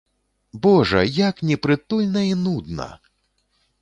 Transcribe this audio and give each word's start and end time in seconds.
Божа, 0.63 1.03
як 1.17 1.35
непрытульна 1.49 2.21
і 2.31 2.35
нудна! 2.49 2.89